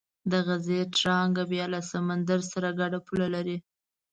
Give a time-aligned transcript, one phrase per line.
[0.31, 3.57] د غزې تړانګه بیا له سمندر سره ګډه پوله لري.